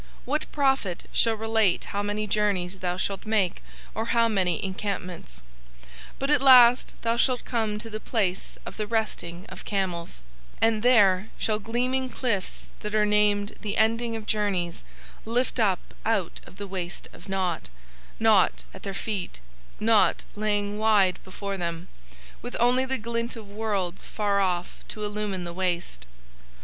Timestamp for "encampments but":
4.65-6.31